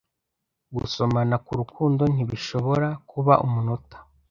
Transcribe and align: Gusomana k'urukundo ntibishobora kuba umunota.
Gusomana 0.75 1.35
k'urukundo 1.45 2.03
ntibishobora 2.13 2.87
kuba 3.09 3.33
umunota. 3.45 3.97